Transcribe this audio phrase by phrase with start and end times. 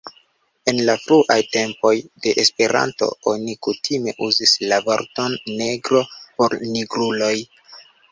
[0.71, 1.91] En la fruaj tempoj
[2.23, 6.03] de Esperanto, oni kutime uzis la vorton negro
[6.41, 7.33] por nigruloj.